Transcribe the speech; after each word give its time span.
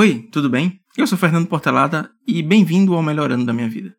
Oi, 0.00 0.28
tudo 0.30 0.48
bem? 0.48 0.80
Eu 0.96 1.08
sou 1.08 1.18
Fernando 1.18 1.48
Portelada 1.48 2.08
e 2.24 2.40
bem-vindo 2.40 2.94
ao 2.94 3.02
melhor 3.02 3.32
ano 3.32 3.44
da 3.44 3.52
minha 3.52 3.68
vida. 3.68 3.96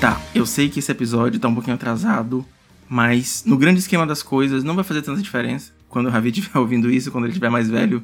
Tá, 0.00 0.22
eu 0.32 0.46
sei 0.46 0.68
que 0.68 0.78
esse 0.78 0.92
episódio 0.92 1.40
tá 1.40 1.48
um 1.48 1.54
pouquinho 1.54 1.74
atrasado, 1.74 2.46
mas 2.88 3.42
no 3.44 3.58
grande 3.58 3.80
esquema 3.80 4.06
das 4.06 4.22
coisas 4.22 4.62
não 4.62 4.76
vai 4.76 4.84
fazer 4.84 5.02
tanta 5.02 5.20
diferença. 5.20 5.72
Quando 5.88 6.06
o 6.06 6.10
Ravi 6.10 6.28
estiver 6.30 6.60
ouvindo 6.60 6.88
isso, 6.88 7.10
quando 7.10 7.24
ele 7.24 7.32
estiver 7.32 7.50
mais 7.50 7.68
velho, 7.68 8.00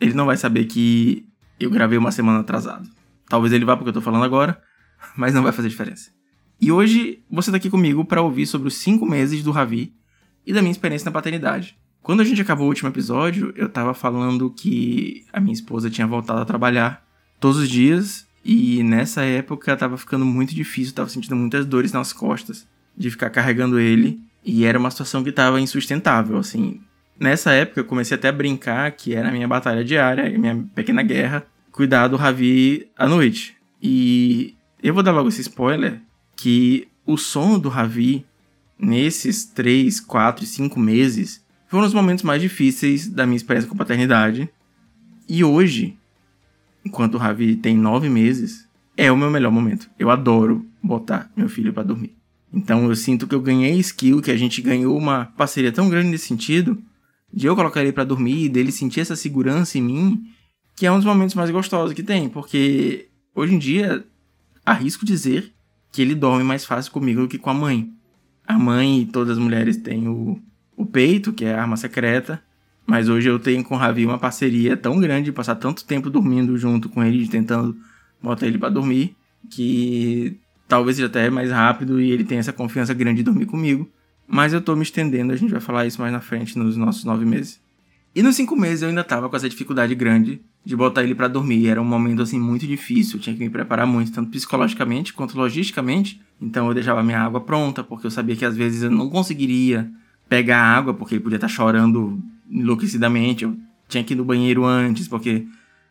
ele 0.00 0.12
não 0.12 0.26
vai 0.26 0.36
saber 0.36 0.64
que 0.64 1.24
eu 1.60 1.70
gravei 1.70 1.96
uma 1.96 2.10
semana 2.10 2.40
atrasado. 2.40 3.03
Talvez 3.34 3.52
ele 3.52 3.64
vá 3.64 3.76
porque 3.76 3.88
eu 3.88 3.92
tô 3.92 4.00
falando 4.00 4.22
agora, 4.22 4.62
mas 5.16 5.34
não 5.34 5.42
vai 5.42 5.50
fazer 5.50 5.68
diferença. 5.68 6.12
E 6.60 6.70
hoje 6.70 7.18
você 7.28 7.50
tá 7.50 7.56
aqui 7.56 7.68
comigo 7.68 8.04
para 8.04 8.22
ouvir 8.22 8.46
sobre 8.46 8.68
os 8.68 8.76
5 8.76 9.04
meses 9.04 9.42
do 9.42 9.50
Ravi 9.50 9.92
e 10.46 10.52
da 10.52 10.62
minha 10.62 10.70
experiência 10.70 11.06
na 11.06 11.10
paternidade. 11.10 11.76
Quando 12.00 12.20
a 12.20 12.24
gente 12.24 12.40
acabou 12.40 12.66
o 12.66 12.68
último 12.68 12.90
episódio, 12.90 13.52
eu 13.56 13.68
tava 13.68 13.92
falando 13.92 14.48
que 14.50 15.24
a 15.32 15.40
minha 15.40 15.52
esposa 15.52 15.90
tinha 15.90 16.06
voltado 16.06 16.42
a 16.42 16.44
trabalhar 16.44 17.04
todos 17.40 17.58
os 17.58 17.68
dias 17.68 18.24
e 18.44 18.84
nessa 18.84 19.22
época 19.22 19.76
tava 19.76 19.98
ficando 19.98 20.24
muito 20.24 20.54
difícil, 20.54 20.94
tava 20.94 21.08
sentindo 21.08 21.34
muitas 21.34 21.66
dores 21.66 21.90
nas 21.90 22.12
costas 22.12 22.68
de 22.96 23.10
ficar 23.10 23.30
carregando 23.30 23.80
ele 23.80 24.20
e 24.44 24.64
era 24.64 24.78
uma 24.78 24.92
situação 24.92 25.24
que 25.24 25.32
tava 25.32 25.60
insustentável, 25.60 26.38
assim. 26.38 26.80
Nessa 27.18 27.50
época 27.50 27.80
eu 27.80 27.84
comecei 27.84 28.14
até 28.14 28.28
a 28.28 28.32
brincar 28.32 28.92
que 28.92 29.12
era 29.12 29.28
a 29.28 29.32
minha 29.32 29.48
batalha 29.48 29.84
diária, 29.84 30.24
a 30.24 30.38
minha 30.38 30.64
pequena 30.72 31.02
guerra, 31.02 31.44
cuidar 31.74 32.06
do 32.06 32.16
Ravi 32.16 32.86
à 32.96 33.08
noite. 33.08 33.56
E 33.82 34.54
eu 34.80 34.94
vou 34.94 35.02
dar 35.02 35.10
logo 35.10 35.28
esse 35.28 35.40
spoiler 35.40 36.00
que 36.36 36.86
o 37.04 37.16
sono 37.16 37.58
do 37.58 37.68
Ravi 37.68 38.24
nesses 38.78 39.44
3, 39.44 39.98
4 40.00 40.44
e 40.44 40.46
5 40.46 40.78
meses 40.78 41.44
foram 41.66 41.84
os 41.84 41.92
momentos 41.92 42.22
mais 42.22 42.40
difíceis 42.40 43.08
da 43.08 43.26
minha 43.26 43.36
experiência 43.36 43.68
com 43.68 43.76
paternidade. 43.76 44.48
E 45.28 45.42
hoje, 45.42 45.98
enquanto 46.84 47.16
o 47.16 47.18
Ravi 47.18 47.56
tem 47.56 47.76
nove 47.76 48.08
meses, 48.08 48.68
é 48.96 49.10
o 49.10 49.16
meu 49.16 49.30
melhor 49.30 49.50
momento. 49.50 49.90
Eu 49.98 50.10
adoro 50.10 50.64
botar 50.80 51.28
meu 51.36 51.48
filho 51.48 51.72
para 51.72 51.82
dormir. 51.82 52.14
Então 52.52 52.88
eu 52.88 52.94
sinto 52.94 53.26
que 53.26 53.34
eu 53.34 53.40
ganhei 53.40 53.76
skill, 53.80 54.22
que 54.22 54.30
a 54.30 54.36
gente 54.36 54.62
ganhou 54.62 54.96
uma 54.96 55.24
parceria 55.36 55.72
tão 55.72 55.90
grande 55.90 56.10
nesse 56.10 56.28
sentido, 56.28 56.80
de 57.32 57.48
eu 57.48 57.56
colocar 57.56 57.82
ele 57.82 57.90
para 57.90 58.04
dormir 58.04 58.44
e 58.44 58.48
dele 58.48 58.70
sentir 58.70 59.00
essa 59.00 59.16
segurança 59.16 59.76
em 59.76 59.82
mim, 59.82 60.24
que 60.76 60.86
é 60.86 60.92
um 60.92 60.96
dos 60.96 61.04
momentos 61.04 61.34
mais 61.34 61.50
gostosos 61.50 61.94
que 61.94 62.02
tem, 62.02 62.28
porque 62.28 63.08
hoje 63.34 63.54
em 63.54 63.58
dia 63.58 64.04
arrisco 64.64 65.04
dizer 65.04 65.52
que 65.92 66.02
ele 66.02 66.14
dorme 66.14 66.42
mais 66.42 66.64
fácil 66.64 66.90
comigo 66.90 67.22
do 67.22 67.28
que 67.28 67.38
com 67.38 67.50
a 67.50 67.54
mãe. 67.54 67.90
A 68.46 68.58
mãe 68.58 69.02
e 69.02 69.06
todas 69.06 69.36
as 69.36 69.38
mulheres 69.38 69.76
têm 69.76 70.08
o, 70.08 70.40
o 70.76 70.84
peito, 70.84 71.32
que 71.32 71.44
é 71.44 71.54
a 71.54 71.62
arma 71.62 71.76
secreta, 71.76 72.42
mas 72.86 73.08
hoje 73.08 73.28
eu 73.28 73.38
tenho 73.38 73.62
com 73.64 73.74
o 73.74 73.78
Ravi 73.78 74.04
uma 74.04 74.18
parceria 74.18 74.76
tão 74.76 74.98
grande 74.98 75.26
de 75.26 75.32
passar 75.32 75.54
tanto 75.54 75.84
tempo 75.84 76.10
dormindo 76.10 76.56
junto 76.58 76.88
com 76.88 77.02
ele, 77.02 77.26
tentando 77.28 77.76
botar 78.22 78.46
ele 78.46 78.58
para 78.58 78.68
dormir, 78.68 79.16
que 79.48 80.38
talvez 80.68 80.96
seja 80.96 81.06
até 81.06 81.30
mais 81.30 81.50
rápido 81.50 82.00
e 82.00 82.10
ele 82.10 82.24
tem 82.24 82.38
essa 82.38 82.52
confiança 82.52 82.92
grande 82.92 83.18
de 83.18 83.22
dormir 83.22 83.46
comigo. 83.46 83.88
Mas 84.26 84.52
eu 84.52 84.60
tô 84.60 84.74
me 84.74 84.82
estendendo, 84.82 85.32
a 85.32 85.36
gente 85.36 85.50
vai 85.50 85.60
falar 85.60 85.86
isso 85.86 86.00
mais 86.00 86.12
na 86.12 86.20
frente, 86.20 86.58
nos 86.58 86.76
nossos 86.76 87.04
nove 87.04 87.24
meses. 87.24 87.60
E 88.14 88.22
nos 88.22 88.36
cinco 88.36 88.54
meses 88.54 88.82
eu 88.82 88.88
ainda 88.88 89.02
tava 89.02 89.28
com 89.28 89.34
essa 89.34 89.48
dificuldade 89.48 89.92
grande 89.94 90.40
de 90.64 90.76
botar 90.76 91.02
ele 91.02 91.14
para 91.14 91.26
dormir. 91.26 91.66
Era 91.66 91.82
um 91.82 91.84
momento 91.84 92.22
assim 92.22 92.38
muito 92.38 92.64
difícil, 92.66 93.16
eu 93.16 93.22
tinha 93.22 93.34
que 93.34 93.42
me 93.42 93.50
preparar 93.50 93.86
muito, 93.86 94.12
tanto 94.12 94.30
psicologicamente 94.30 95.12
quanto 95.12 95.36
logisticamente. 95.36 96.20
Então 96.40 96.68
eu 96.68 96.74
deixava 96.74 97.02
minha 97.02 97.20
água 97.20 97.40
pronta, 97.40 97.82
porque 97.82 98.06
eu 98.06 98.10
sabia 98.10 98.36
que 98.36 98.44
às 98.44 98.56
vezes 98.56 98.82
eu 98.82 98.90
não 98.90 99.10
conseguiria 99.10 99.90
pegar 100.28 100.60
água, 100.60 100.94
porque 100.94 101.16
ele 101.16 101.22
podia 101.22 101.36
estar 101.36 101.48
chorando 101.48 102.22
enlouquecidamente. 102.48 103.44
Eu 103.44 103.56
tinha 103.88 104.04
que 104.04 104.14
ir 104.14 104.16
no 104.16 104.24
banheiro 104.24 104.64
antes, 104.64 105.08
porque 105.08 105.46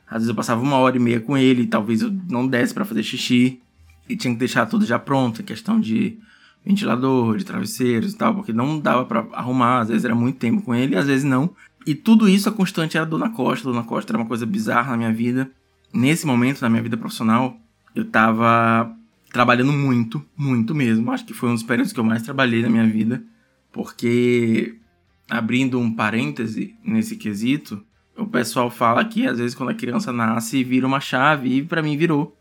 às 0.07 0.19
vezes 0.19 0.29
eu 0.29 0.35
passava 0.35 0.61
uma 0.61 0.77
hora 0.77 0.95
e 0.95 0.99
meia 0.99 1.19
com 1.19 1.37
ele, 1.37 1.67
talvez 1.67 2.01
eu 2.01 2.11
não 2.29 2.47
desse 2.47 2.73
para 2.73 2.85
fazer 2.85 3.03
xixi. 3.03 3.59
E 4.07 4.15
tinha 4.15 4.33
que 4.33 4.39
deixar 4.39 4.65
tudo 4.65 4.85
já 4.85 4.97
pronto, 4.97 5.43
questão 5.43 5.79
de 5.79 6.17
ventilador, 6.65 7.37
de 7.37 7.45
travesseiros 7.45 8.13
e 8.13 8.17
tal, 8.17 8.33
porque 8.35 8.53
não 8.53 8.79
dava 8.79 9.05
para 9.05 9.25
arrumar, 9.33 9.81
às 9.81 9.89
vezes 9.89 10.05
era 10.05 10.15
muito 10.15 10.37
tempo 10.37 10.61
com 10.61 10.73
ele, 10.73 10.95
às 10.95 11.07
vezes 11.07 11.23
não. 11.23 11.49
E 11.85 11.93
tudo 11.93 12.29
isso 12.29 12.47
a 12.47 12.51
constante 12.51 12.97
era 12.97 13.05
a 13.05 13.09
Dona 13.09 13.29
Costa. 13.29 13.67
A 13.67 13.71
Dona 13.71 13.83
Costa 13.83 14.11
era 14.11 14.17
uma 14.17 14.27
coisa 14.27 14.45
bizarra 14.45 14.91
na 14.91 14.97
minha 14.97 15.13
vida. 15.13 15.51
Nesse 15.93 16.25
momento, 16.25 16.61
na 16.61 16.69
minha 16.69 16.81
vida 16.81 16.97
profissional, 16.97 17.57
eu 17.95 18.05
tava 18.05 18.95
trabalhando 19.31 19.73
muito, 19.73 20.23
muito 20.37 20.73
mesmo. 20.73 21.11
Acho 21.11 21.25
que 21.25 21.33
foi 21.33 21.49
um 21.49 21.53
dos 21.53 21.63
períodos 21.63 21.91
que 21.91 21.99
eu 21.99 22.03
mais 22.03 22.21
trabalhei 22.21 22.61
na 22.61 22.69
minha 22.69 22.87
vida. 22.87 23.23
Porque, 23.71 24.75
abrindo 25.29 25.79
um 25.79 25.93
parêntese 25.93 26.75
nesse 26.83 27.15
quesito, 27.15 27.83
o 28.17 28.27
pessoal 28.27 28.69
fala 28.69 29.03
que 29.03 29.25
às 29.27 29.39
vezes 29.39 29.55
quando 29.55 29.69
a 29.69 29.75
criança 29.75 30.13
nasce 30.13 30.63
vira 30.63 30.85
uma 30.85 30.99
chave 30.99 31.57
e 31.57 31.63
para 31.63 31.81
mim 31.81 31.97
virou. 31.97 32.37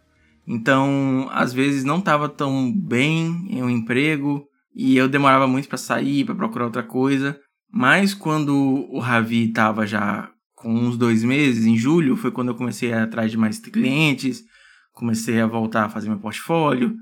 Então, 0.46 1.28
às 1.32 1.52
vezes 1.52 1.84
não 1.84 1.98
estava 1.98 2.28
tão 2.28 2.72
bem 2.72 3.46
em 3.48 3.62
um 3.62 3.70
emprego 3.70 4.46
e 4.74 4.96
eu 4.96 5.08
demorava 5.08 5.46
muito 5.46 5.68
para 5.68 5.78
sair, 5.78 6.24
para 6.24 6.34
procurar 6.34 6.66
outra 6.66 6.82
coisa. 6.82 7.38
Mas 7.72 8.12
quando 8.12 8.54
o 8.90 8.98
Ravi 8.98 9.48
estava 9.48 9.86
já 9.86 10.30
com 10.54 10.74
uns 10.74 10.96
dois 10.96 11.24
meses, 11.24 11.64
em 11.64 11.76
julho, 11.76 12.16
foi 12.16 12.30
quando 12.30 12.48
eu 12.48 12.54
comecei 12.54 12.92
a 12.92 13.02
atrás 13.04 13.30
de 13.30 13.38
mais 13.38 13.58
clientes, 13.58 14.44
comecei 14.92 15.40
a 15.40 15.46
voltar 15.46 15.86
a 15.86 15.88
fazer 15.88 16.08
meu 16.08 16.18
portfólio. 16.18 16.94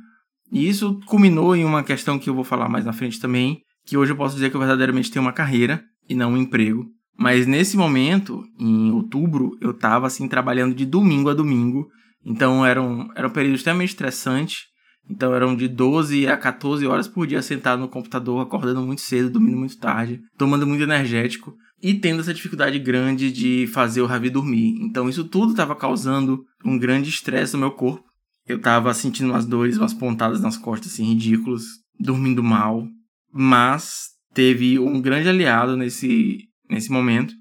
E 0.52 0.68
isso 0.68 1.00
culminou 1.06 1.54
em 1.54 1.64
uma 1.64 1.82
questão 1.82 2.18
que 2.18 2.30
eu 2.30 2.34
vou 2.34 2.44
falar 2.44 2.68
mais 2.68 2.84
na 2.84 2.92
frente 2.92 3.20
também, 3.20 3.62
que 3.84 3.96
hoje 3.96 4.12
eu 4.12 4.16
posso 4.16 4.34
dizer 4.34 4.48
que 4.50 4.56
eu 4.56 4.60
verdadeiramente 4.60 5.10
tenho 5.10 5.24
uma 5.24 5.32
carreira 5.32 5.82
e 6.08 6.14
não 6.14 6.32
um 6.32 6.36
emprego. 6.36 6.86
Mas 7.18 7.46
nesse 7.46 7.76
momento, 7.76 8.42
em 8.58 8.90
outubro, 8.92 9.50
eu 9.60 9.72
estava 9.72 10.06
assim 10.06 10.26
trabalhando 10.26 10.74
de 10.74 10.86
domingo 10.86 11.28
a 11.28 11.34
domingo. 11.34 11.88
Então 12.24 12.64
era 12.64 12.80
um, 12.80 13.08
era 13.14 13.28
um 13.28 13.30
período 13.30 13.56
extremamente 13.56 13.90
estressante. 13.90 14.69
Então 15.10 15.34
eram 15.34 15.56
de 15.56 15.66
12 15.66 16.28
a 16.28 16.36
14 16.36 16.86
horas 16.86 17.08
por 17.08 17.26
dia 17.26 17.42
sentado 17.42 17.80
no 17.80 17.88
computador, 17.88 18.40
acordando 18.40 18.80
muito 18.82 19.00
cedo, 19.00 19.30
dormindo 19.30 19.56
muito 19.56 19.76
tarde, 19.76 20.20
tomando 20.38 20.66
muito 20.66 20.84
energético 20.84 21.54
e 21.82 21.94
tendo 21.94 22.20
essa 22.20 22.32
dificuldade 22.32 22.78
grande 22.78 23.32
de 23.32 23.66
fazer 23.66 24.02
o 24.02 24.06
Ravi 24.06 24.30
dormir. 24.30 24.76
Então 24.80 25.08
isso 25.08 25.24
tudo 25.24 25.50
estava 25.50 25.74
causando 25.74 26.44
um 26.64 26.78
grande 26.78 27.10
estresse 27.10 27.54
no 27.54 27.60
meu 27.60 27.72
corpo. 27.72 28.04
Eu 28.46 28.58
estava 28.58 28.94
sentindo 28.94 29.30
umas 29.30 29.44
dores, 29.44 29.76
umas 29.76 29.94
pontadas 29.94 30.40
nas 30.40 30.56
costas 30.56 30.92
assim 30.92 31.04
ridículas, 31.04 31.64
dormindo 31.98 32.42
mal, 32.42 32.86
mas 33.32 34.10
teve 34.32 34.78
um 34.78 35.00
grande 35.00 35.28
aliado 35.28 35.76
nesse 35.76 36.38
nesse 36.68 36.90
momento, 36.90 37.34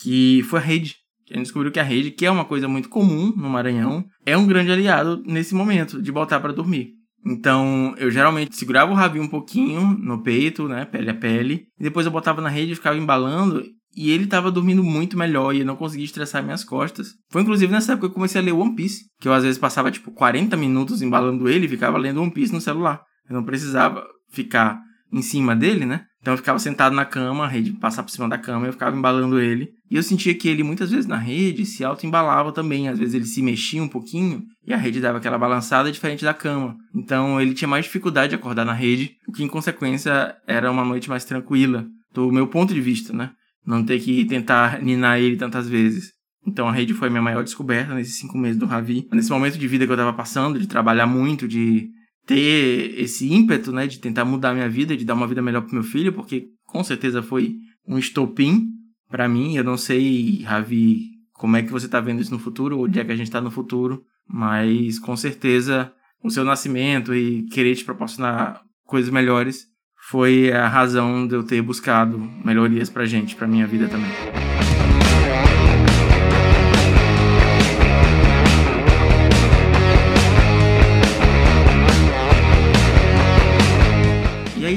que 0.00 0.42
foi 0.44 0.58
a 0.58 0.62
rede. 0.62 0.96
A 1.30 1.34
gente 1.34 1.44
descobriu 1.44 1.72
que 1.72 1.80
a 1.80 1.82
rede, 1.82 2.10
que 2.10 2.24
é 2.24 2.30
uma 2.30 2.44
coisa 2.44 2.68
muito 2.68 2.88
comum 2.88 3.32
no 3.36 3.48
Maranhão, 3.48 4.04
é 4.24 4.36
um 4.36 4.46
grande 4.46 4.70
aliado 4.70 5.22
nesse 5.26 5.54
momento 5.54 6.00
de 6.00 6.12
botar 6.12 6.40
para 6.40 6.52
dormir. 6.52 6.92
Então, 7.24 7.92
eu 7.98 8.10
geralmente 8.10 8.54
segurava 8.54 8.92
o 8.92 8.94
rabinho 8.94 9.24
um 9.24 9.28
pouquinho 9.28 9.80
no 9.98 10.22
peito, 10.22 10.68
né, 10.68 10.84
pele 10.84 11.10
a 11.10 11.14
pele, 11.14 11.66
e 11.78 11.82
depois 11.82 12.06
eu 12.06 12.12
botava 12.12 12.40
na 12.40 12.48
rede 12.48 12.72
e 12.72 12.76
ficava 12.76 12.96
embalando, 12.96 13.64
e 13.96 14.10
ele 14.10 14.26
tava 14.26 14.52
dormindo 14.52 14.84
muito 14.84 15.16
melhor 15.16 15.54
e 15.54 15.60
eu 15.60 15.66
não 15.66 15.74
conseguia 15.74 16.04
estressar 16.04 16.44
minhas 16.44 16.62
costas. 16.62 17.14
Foi 17.30 17.40
inclusive 17.40 17.72
nessa 17.72 17.92
época 17.92 18.08
que 18.08 18.12
eu 18.12 18.14
comecei 18.14 18.40
a 18.40 18.44
ler 18.44 18.52
One 18.52 18.76
Piece, 18.76 19.06
que 19.18 19.26
eu 19.26 19.32
às 19.32 19.42
vezes 19.42 19.58
passava 19.58 19.90
tipo 19.90 20.12
40 20.12 20.54
minutos 20.56 21.00
embalando 21.00 21.48
ele 21.48 21.64
e 21.64 21.68
ficava 21.68 21.96
lendo 21.96 22.20
One 22.20 22.30
Piece 22.30 22.52
no 22.52 22.60
celular. 22.60 23.00
Eu 23.28 23.34
não 23.34 23.42
precisava 23.42 24.06
ficar 24.30 24.78
em 25.10 25.22
cima 25.22 25.56
dele, 25.56 25.86
né? 25.86 26.04
Então 26.26 26.34
eu 26.34 26.38
ficava 26.38 26.58
sentado 26.58 26.92
na 26.92 27.04
cama, 27.04 27.44
a 27.44 27.46
rede 27.46 27.70
passava 27.74 28.02
por 28.04 28.10
cima 28.10 28.28
da 28.28 28.36
cama, 28.36 28.66
e 28.66 28.68
eu 28.68 28.72
ficava 28.72 28.96
embalando 28.96 29.38
ele. 29.38 29.68
E 29.88 29.94
eu 29.94 30.02
sentia 30.02 30.34
que 30.34 30.48
ele 30.48 30.64
muitas 30.64 30.90
vezes 30.90 31.06
na 31.06 31.16
rede 31.16 31.64
se 31.64 31.84
auto-embalava 31.84 32.50
também. 32.50 32.88
Às 32.88 32.98
vezes 32.98 33.14
ele 33.14 33.26
se 33.26 33.40
mexia 33.40 33.80
um 33.80 33.86
pouquinho 33.86 34.42
e 34.66 34.74
a 34.74 34.76
rede 34.76 35.00
dava 35.00 35.18
aquela 35.18 35.38
balançada 35.38 35.92
diferente 35.92 36.24
da 36.24 36.34
cama. 36.34 36.74
Então 36.92 37.40
ele 37.40 37.54
tinha 37.54 37.68
mais 37.68 37.84
dificuldade 37.84 38.30
de 38.30 38.34
acordar 38.34 38.64
na 38.64 38.72
rede, 38.72 39.12
o 39.28 39.30
que 39.30 39.44
em 39.44 39.46
consequência 39.46 40.34
era 40.48 40.68
uma 40.68 40.84
noite 40.84 41.08
mais 41.08 41.24
tranquila, 41.24 41.86
do 42.12 42.32
meu 42.32 42.48
ponto 42.48 42.74
de 42.74 42.80
vista, 42.80 43.12
né? 43.12 43.30
Não 43.64 43.84
ter 43.84 44.00
que 44.00 44.24
tentar 44.24 44.82
ninar 44.82 45.20
ele 45.20 45.36
tantas 45.36 45.68
vezes. 45.68 46.10
Então 46.44 46.68
a 46.68 46.72
rede 46.72 46.92
foi 46.92 47.06
a 47.06 47.10
minha 47.12 47.22
maior 47.22 47.44
descoberta 47.44 47.94
nesses 47.94 48.18
cinco 48.18 48.36
meses 48.36 48.58
do 48.58 48.66
Ravi. 48.66 49.06
Nesse 49.12 49.30
momento 49.30 49.56
de 49.56 49.68
vida 49.68 49.86
que 49.86 49.92
eu 49.92 49.96
tava 49.96 50.12
passando, 50.12 50.58
de 50.58 50.66
trabalhar 50.66 51.06
muito, 51.06 51.46
de 51.46 51.86
ter 52.26 53.00
esse 53.00 53.32
ímpeto, 53.32 53.72
né, 53.72 53.86
de 53.86 53.98
tentar 54.00 54.24
mudar 54.24 54.50
a 54.50 54.54
minha 54.54 54.68
vida, 54.68 54.96
de 54.96 55.04
dar 55.04 55.14
uma 55.14 55.28
vida 55.28 55.40
melhor 55.40 55.62
pro 55.62 55.74
meu 55.74 55.84
filho, 55.84 56.12
porque 56.12 56.48
com 56.66 56.82
certeza 56.82 57.22
foi 57.22 57.56
um 57.86 57.96
estopim 57.96 58.68
para 59.08 59.28
mim. 59.28 59.56
Eu 59.56 59.64
não 59.64 59.76
sei, 59.76 60.42
Ravi, 60.42 61.02
como 61.32 61.56
é 61.56 61.62
que 61.62 61.70
você 61.70 61.88
tá 61.88 62.00
vendo 62.00 62.20
isso 62.20 62.32
no 62.32 62.38
futuro, 62.38 62.80
onde 62.80 62.98
é 62.98 63.04
que 63.04 63.12
a 63.12 63.16
gente 63.16 63.30
tá 63.30 63.40
no 63.40 63.50
futuro, 63.50 64.02
mas 64.28 64.98
com 64.98 65.16
certeza 65.16 65.92
o 66.22 66.30
seu 66.30 66.44
nascimento 66.44 67.14
e 67.14 67.44
querer 67.44 67.76
te 67.76 67.84
proporcionar 67.84 68.60
coisas 68.84 69.10
melhores 69.10 69.66
foi 70.08 70.52
a 70.52 70.68
razão 70.68 71.26
de 71.26 71.34
eu 71.34 71.42
ter 71.42 71.62
buscado 71.62 72.18
melhorias 72.44 72.90
pra 72.90 73.06
gente, 73.06 73.36
pra 73.36 73.46
minha 73.46 73.66
vida 73.66 73.88
também. 73.88 74.10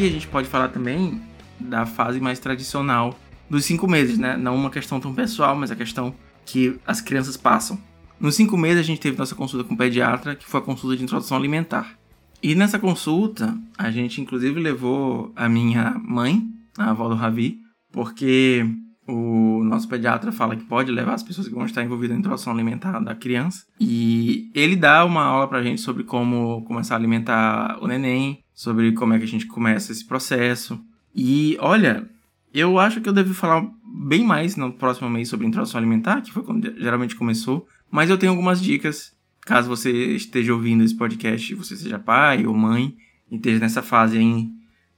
A 0.10 0.14
gente 0.14 0.28
pode 0.28 0.48
falar 0.48 0.70
também 0.70 1.22
da 1.60 1.86
fase 1.86 2.20
mais 2.20 2.40
tradicional 2.40 3.18
dos 3.50 3.66
cinco 3.66 3.88
meses, 3.88 4.18
né? 4.18 4.38
Não 4.38 4.56
uma 4.56 4.70
questão 4.70 5.00
tão 5.00 5.14
pessoal, 5.14 5.56
mas 5.56 5.72
a 5.72 5.76
questão 5.76 6.14
que 6.46 6.80
as 6.86 7.02
crianças 7.02 7.36
passam. 7.36 7.80
Nos 8.20 8.36
cinco 8.36 8.58
meses 8.58 8.80
a 8.80 8.84
gente 8.84 9.00
teve 9.00 9.18
nossa 9.18 9.36
consulta 9.36 9.68
com 9.68 9.74
o 9.74 9.78
pediatra, 9.78 10.36
que 10.36 10.46
foi 10.46 10.60
a 10.60 10.64
consulta 10.64 10.98
de 10.98 11.04
introdução 11.04 11.38
alimentar. 11.38 11.98
E 12.42 12.56
nessa 12.56 12.80
consulta, 12.80 13.58
a 13.78 13.92
gente 13.92 14.22
inclusive 14.22 14.60
levou 14.60 15.32
a 15.36 15.50
minha 15.50 15.96
mãe, 16.02 16.42
a 16.78 16.92
avó 16.92 17.10
do 17.10 17.16
Ravi, 17.16 17.58
porque 17.92 18.66
o 19.08 19.64
nosso 19.64 19.88
pediatra 19.88 20.32
fala 20.32 20.56
que 20.56 20.64
pode 20.64 20.92
levar 20.92 21.14
as 21.14 21.24
pessoas 21.24 21.48
que 21.48 21.54
vão 21.54 21.66
estar 21.66 21.84
envolvidas 21.84 22.16
na 22.16 22.20
introdução 22.20 22.54
alimentar 22.54 23.00
da 23.00 23.16
criança. 23.16 23.66
E 23.80 24.50
ele 24.54 24.76
dá 24.76 25.04
uma 25.04 25.24
aula 25.24 25.48
pra 25.48 25.64
gente 25.64 25.82
sobre 25.82 26.04
como 26.04 26.64
começar 26.66 26.96
a 26.96 26.98
alimentar 26.98 27.78
o 27.82 27.88
neném, 27.88 28.40
sobre 28.60 28.92
como 28.92 29.14
é 29.14 29.18
que 29.18 29.24
a 29.24 29.28
gente 29.28 29.46
começa 29.46 29.90
esse 29.90 30.04
processo. 30.04 30.84
E 31.16 31.56
olha, 31.62 32.10
eu 32.54 32.78
acho 32.78 33.00
que 33.00 33.08
eu 33.08 33.14
devo 33.14 33.34
falar 33.34 33.66
bem 34.06 34.22
mais 34.22 34.58
no 34.58 34.74
próximo 34.74 35.10
mês 35.10 35.30
sobre 35.30 35.48
introdução 35.48 35.78
alimentar, 35.78 36.20
que 36.20 36.34
foi 36.34 36.44
quando 36.44 36.78
geralmente 36.78 37.16
começou. 37.16 37.66
Mas 37.90 38.10
eu 38.10 38.18
tenho 38.18 38.34
algumas 38.34 38.62
dicas, 38.62 39.16
caso 39.44 39.70
você 39.70 40.14
esteja 40.14 40.54
ouvindo 40.54 40.84
esse 40.84 40.94
podcast, 40.94 41.56
você 41.56 41.74
seja 41.78 41.98
pai 41.98 42.46
ou 42.46 42.54
mãe, 42.54 42.98
e 43.32 43.38
esteja 43.38 43.60
nessa 43.62 43.82
fase 43.82 44.18
aí, 44.18 44.50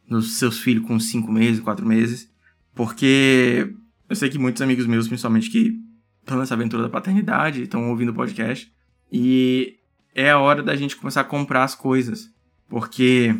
nos 0.09 0.39
seus 0.39 0.57
filhos 0.57 0.87
com 0.87 0.99
5 0.99 1.31
meses, 1.31 1.61
4 1.61 1.85
meses. 1.85 2.31
Porque 2.73 3.71
eu 4.09 4.15
sei 4.15 4.27
que 4.27 4.39
muitos 4.39 4.63
amigos 4.63 4.87
meus, 4.87 5.07
principalmente 5.07 5.51
que 5.51 5.79
estão 6.19 6.39
nessa 6.39 6.55
aventura 6.55 6.81
da 6.81 6.89
paternidade, 6.89 7.61
estão 7.61 7.91
ouvindo 7.91 8.09
o 8.09 8.15
podcast. 8.15 8.73
E 9.11 9.75
é 10.15 10.31
a 10.31 10.39
hora 10.39 10.63
da 10.63 10.75
gente 10.75 10.95
começar 10.95 11.21
a 11.21 11.25
comprar 11.25 11.63
as 11.63 11.75
coisas. 11.75 12.33
Porque 12.71 13.35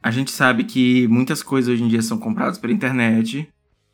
a 0.00 0.12
gente 0.12 0.30
sabe 0.30 0.62
que 0.62 1.08
muitas 1.08 1.42
coisas 1.42 1.74
hoje 1.74 1.82
em 1.82 1.88
dia 1.88 2.00
são 2.00 2.16
compradas 2.16 2.56
pela 2.56 2.72
internet. 2.72 3.48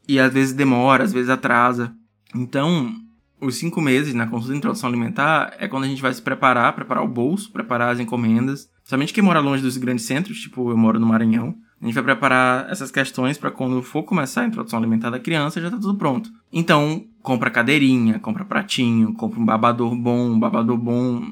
E 0.06 0.20
às 0.20 0.32
vezes 0.32 0.52
demora, 0.52 1.02
às 1.02 1.14
vezes 1.14 1.30
atrasa. 1.30 1.94
Então, 2.34 2.94
os 3.40 3.56
cinco 3.56 3.80
meses 3.80 4.12
na 4.12 4.26
consulta 4.26 4.52
de 4.52 4.58
introdução 4.58 4.90
alimentar 4.90 5.54
é 5.58 5.66
quando 5.66 5.84
a 5.84 5.88
gente 5.88 6.02
vai 6.02 6.12
se 6.12 6.20
preparar, 6.20 6.74
preparar 6.74 7.02
o 7.02 7.08
bolso, 7.08 7.50
preparar 7.50 7.88
as 7.88 7.98
encomendas. 7.98 8.68
Somente 8.84 9.14
quem 9.14 9.24
mora 9.24 9.40
longe 9.40 9.62
dos 9.62 9.78
grandes 9.78 10.04
centros, 10.04 10.38
tipo 10.38 10.70
eu 10.70 10.76
moro 10.76 11.00
no 11.00 11.06
Maranhão, 11.06 11.56
a 11.80 11.84
gente 11.86 11.94
vai 11.94 12.04
preparar 12.04 12.70
essas 12.70 12.90
questões 12.90 13.38
para 13.38 13.50
quando 13.50 13.82
for 13.82 14.02
começar 14.02 14.42
a 14.42 14.46
introdução 14.46 14.78
alimentar 14.78 15.08
da 15.08 15.18
criança 15.18 15.60
já 15.60 15.70
tá 15.70 15.78
tudo 15.78 15.96
pronto. 15.96 16.30
Então, 16.52 17.04
compra 17.22 17.50
cadeirinha, 17.50 18.18
compra 18.18 18.44
pratinho, 18.44 19.14
compra 19.14 19.40
um 19.40 19.44
babador 19.44 19.96
bom, 19.96 20.32
um 20.32 20.38
babador 20.38 20.76
bom, 20.76 21.22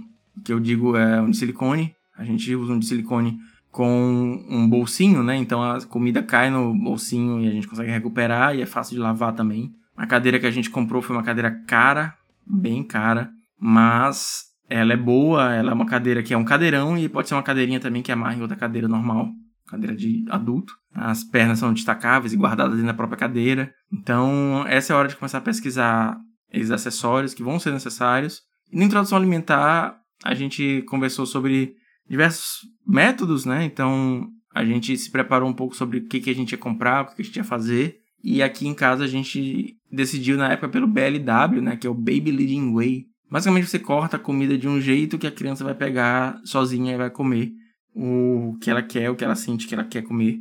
que 0.43 0.52
eu 0.52 0.58
digo 0.58 0.96
é 0.96 1.20
um 1.20 1.31
de 1.31 1.37
silicone. 1.37 1.94
A 2.16 2.25
gente 2.25 2.55
usa 2.55 2.72
um 2.72 2.78
de 2.78 2.87
silicone 2.87 3.38
com 3.70 4.44
um 4.49 4.69
bolsinho, 4.69 5.22
né? 5.22 5.37
Então 5.37 5.62
a 5.62 5.84
comida 5.84 6.22
cai 6.22 6.50
no 6.50 6.72
bolsinho 6.75 7.40
e 7.40 7.49
a 7.49 7.50
gente 7.50 7.66
consegue 7.66 7.90
recuperar 7.90 8.55
e 8.55 8.62
é 8.62 8.66
fácil 8.66 8.94
de 8.94 9.00
lavar 9.00 9.34
também. 9.34 9.72
A 9.96 10.06
cadeira 10.06 10.38
que 10.38 10.46
a 10.46 10.50
gente 10.50 10.70
comprou 10.70 11.02
foi 11.02 11.16
uma 11.16 11.22
cadeira 11.22 11.50
cara, 11.66 12.14
bem 12.46 12.82
cara, 12.82 13.31
mas 13.58 14.44
ela 14.69 14.93
é 14.93 14.96
boa, 14.96 15.52
ela 15.52 15.70
é 15.70 15.75
uma 15.75 15.87
cadeira 15.87 16.22
que 16.22 16.34
é 16.34 16.37
um 16.37 16.44
cadeirão 16.44 16.96
e 16.96 17.08
pode 17.08 17.28
ser 17.28 17.34
uma 17.34 17.43
cadeirinha 17.43 17.81
também 17.81 18.02
que 18.02 18.12
amarra 18.12 18.37
em 18.37 18.43
outra 18.43 18.56
cadeira 18.56 18.88
normal 18.88 19.31
cadeira 19.67 19.94
de 19.94 20.25
adulto. 20.28 20.75
As 20.94 21.25
pernas 21.25 21.58
são 21.58 21.72
destacáveis 21.72 22.32
e 22.32 22.37
guardadas 22.37 22.75
dentro 22.75 22.87
da 22.87 22.94
própria 22.94 23.19
cadeira. 23.19 23.72
Então, 23.93 24.64
essa 24.69 24.93
é 24.93 24.96
a 24.96 24.99
hora 24.99 25.08
de 25.08 25.17
começar 25.17 25.38
a 25.38 25.43
pesquisar 25.43 26.17
esses 26.52 26.70
acessórios 26.70 27.34
que 27.34 27.43
vão 27.43 27.58
ser 27.58 27.72
necessários. 27.72 28.43
E 28.72 28.78
na 28.78 28.84
introdução 28.84 29.19
alimentar, 29.19 29.96
a 30.22 30.34
gente 30.34 30.82
conversou 30.88 31.26
sobre 31.26 31.75
diversos 32.08 32.60
métodos, 32.86 33.44
né? 33.44 33.64
Então, 33.64 34.28
a 34.54 34.64
gente 34.64 34.96
se 34.96 35.10
preparou 35.10 35.48
um 35.48 35.54
pouco 35.54 35.74
sobre 35.74 35.98
o 35.98 36.06
que, 36.06 36.20
que 36.20 36.30
a 36.30 36.34
gente 36.34 36.52
ia 36.52 36.58
comprar, 36.58 37.02
o 37.02 37.06
que, 37.06 37.16
que 37.16 37.22
a 37.22 37.24
gente 37.24 37.36
ia 37.36 37.44
fazer. 37.44 37.96
E 38.22 38.42
aqui 38.42 38.66
em 38.66 38.74
casa 38.74 39.04
a 39.04 39.08
gente 39.08 39.76
decidiu 39.90 40.36
na 40.36 40.52
época 40.52 40.68
pelo 40.68 40.86
BLW, 40.86 41.60
né? 41.60 41.76
Que 41.76 41.86
é 41.86 41.90
o 41.90 41.94
Baby 41.94 42.30
Leading 42.30 42.72
Way. 42.72 43.04
Basicamente 43.30 43.66
você 43.66 43.78
corta 43.78 44.16
a 44.16 44.20
comida 44.20 44.56
de 44.56 44.68
um 44.68 44.80
jeito 44.80 45.18
que 45.18 45.26
a 45.26 45.30
criança 45.30 45.64
vai 45.64 45.74
pegar 45.74 46.40
sozinha 46.44 46.94
e 46.94 46.96
vai 46.96 47.10
comer 47.10 47.52
o 47.94 48.56
que 48.60 48.70
ela 48.70 48.82
quer, 48.82 49.10
o 49.10 49.16
que 49.16 49.24
ela 49.24 49.34
sente 49.34 49.66
que 49.66 49.74
ela 49.74 49.84
quer 49.84 50.02
comer. 50.02 50.38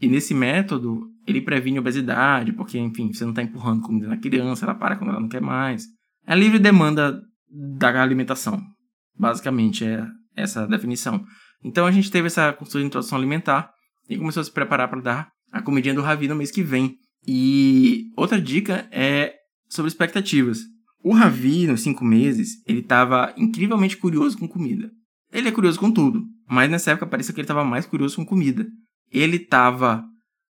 E 0.00 0.08
nesse 0.08 0.32
método, 0.32 1.08
ele 1.26 1.40
previne 1.40 1.78
obesidade, 1.78 2.52
porque, 2.52 2.78
enfim, 2.78 3.12
você 3.12 3.24
não 3.24 3.32
está 3.32 3.42
empurrando 3.42 3.82
comida 3.82 4.06
na 4.06 4.16
criança, 4.16 4.64
ela 4.64 4.74
para 4.74 4.96
quando 4.96 5.10
ela 5.10 5.20
não 5.20 5.28
quer 5.28 5.40
mais. 5.40 5.86
É 6.26 6.34
livre 6.34 6.58
demanda 6.58 7.20
da 7.50 8.02
alimentação. 8.02 8.62
Basicamente, 9.18 9.84
é 9.84 10.06
essa 10.42 10.66
definição. 10.66 11.24
Então 11.64 11.86
a 11.86 11.90
gente 11.90 12.10
teve 12.10 12.26
essa 12.26 12.52
consulta 12.52 12.80
de 12.80 12.86
introdução 12.86 13.18
alimentar 13.18 13.70
e 14.08 14.16
começou 14.16 14.40
a 14.40 14.44
se 14.44 14.52
preparar 14.52 14.88
para 14.88 15.00
dar 15.00 15.28
a 15.52 15.62
comidinha 15.62 15.94
do 15.94 16.02
Ravi 16.02 16.28
no 16.28 16.36
mês 16.36 16.50
que 16.50 16.62
vem. 16.62 16.96
E 17.26 18.04
outra 18.16 18.40
dica 18.40 18.88
é 18.90 19.34
sobre 19.68 19.88
expectativas. 19.88 20.60
O 21.02 21.12
Ravi, 21.12 21.66
nos 21.66 21.82
cinco 21.82 22.04
meses, 22.04 22.62
ele 22.66 22.80
estava 22.80 23.32
incrivelmente 23.36 23.96
curioso 23.96 24.38
com 24.38 24.48
comida. 24.48 24.90
Ele 25.32 25.48
é 25.48 25.52
curioso 25.52 25.78
com 25.78 25.90
tudo. 25.90 26.24
Mas 26.48 26.70
nessa 26.70 26.92
época 26.92 27.06
parecia 27.06 27.34
que 27.34 27.40
ele 27.40 27.44
estava 27.44 27.64
mais 27.64 27.86
curioso 27.86 28.16
com 28.16 28.24
comida. 28.24 28.66
Ele 29.12 29.36
estava 29.36 30.04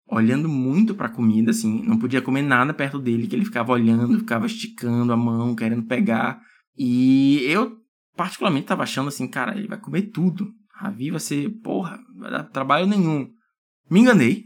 olhando 0.06 0.48
muito 0.48 0.94
para 0.94 1.06
a 1.06 1.10
comida, 1.10 1.50
assim, 1.50 1.82
não 1.82 1.98
podia 1.98 2.20
comer 2.20 2.42
nada 2.42 2.75
perto 2.75 2.98
dele, 2.98 3.26
que 3.26 3.34
ele 3.34 3.44
ficava 3.44 3.72
olhando, 3.72 4.19
ficava 4.19 4.46
esticando 4.46 5.12
a 5.12 5.16
mão, 5.16 5.54
querendo 5.54 5.82
pegar. 5.84 6.40
E 6.76 7.40
eu, 7.44 7.76
particularmente, 8.16 8.64
estava 8.64 8.82
achando 8.82 9.08
assim, 9.08 9.26
cara, 9.28 9.56
ele 9.56 9.69
vai 9.69 9.78
comer 9.78 10.02
tudo. 10.11 10.50
Ravi 10.75 11.11
vai 11.11 11.20
ser, 11.20 11.49
porra, 11.62 11.99
vai 12.16 12.31
dar 12.31 12.44
trabalho 12.44 12.87
nenhum. 12.87 13.28
Me 13.90 14.00
enganei. 14.00 14.44